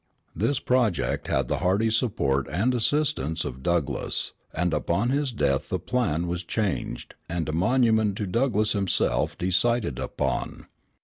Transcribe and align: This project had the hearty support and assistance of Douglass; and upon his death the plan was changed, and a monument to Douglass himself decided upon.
This 0.35 0.57
project 0.57 1.27
had 1.27 1.47
the 1.47 1.59
hearty 1.59 1.91
support 1.91 2.47
and 2.49 2.73
assistance 2.73 3.45
of 3.45 3.61
Douglass; 3.61 4.33
and 4.51 4.73
upon 4.73 5.09
his 5.11 5.31
death 5.31 5.69
the 5.69 5.77
plan 5.77 6.25
was 6.25 6.43
changed, 6.43 7.13
and 7.29 7.47
a 7.47 7.53
monument 7.53 8.17
to 8.17 8.25
Douglass 8.25 8.71
himself 8.71 9.37
decided 9.37 9.99
upon. 9.99 10.65